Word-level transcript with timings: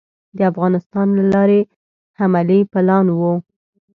د 0.37 0.39
افغانستان 0.51 1.07
له 1.17 1.23
لارې 1.33 1.59
حملې 2.19 2.59
پلان 2.71 3.05
وو. 3.17 3.33